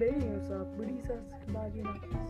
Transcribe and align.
Bienvenidos 0.00 0.50
a 0.50 0.64
Brisas 0.78 1.36
Vallenatas. 1.48 2.29